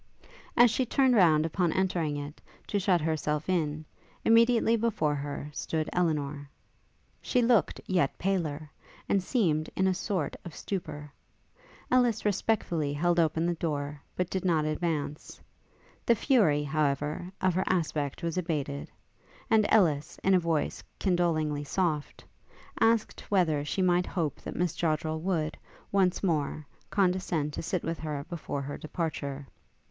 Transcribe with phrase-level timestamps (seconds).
[0.57, 3.85] As she turned round upon entering it, to shut herself in,
[4.25, 6.49] immediately before her stood Elinor.
[7.21, 8.71] She looked yet paler,
[9.07, 11.11] and seemed in a sort of stupor.
[11.91, 15.39] Ellis respectfully held open the door, but she did not advance:
[16.03, 18.89] the fury, however, of her aspect was abated,
[19.51, 22.25] and Ellis, in a voice condolingly soft,
[22.79, 25.57] asked whether she might hope that Miss Joddrel would,
[25.91, 29.45] once more, condescend to sit with her before her departure.